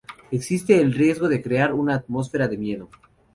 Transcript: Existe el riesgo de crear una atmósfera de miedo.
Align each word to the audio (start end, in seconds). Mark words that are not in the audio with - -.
Existe 0.31 0.81
el 0.81 0.93
riesgo 0.95 1.29
de 1.29 1.43
crear 1.43 1.73
una 1.75 1.93
atmósfera 1.93 2.47
de 2.47 2.57
miedo. 2.57 2.89